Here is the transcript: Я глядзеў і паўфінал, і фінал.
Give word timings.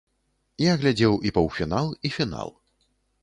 Я 0.63 0.71
глядзеў 0.83 1.13
і 1.29 1.33
паўфінал, 1.37 1.91
і 2.09 2.13
фінал. 2.17 2.49